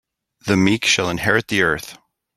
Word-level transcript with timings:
The 0.47 0.57
meek 0.57 0.85
shall 0.85 1.11
inherit 1.11 1.47
the 1.47 1.61
earth. 1.61 1.95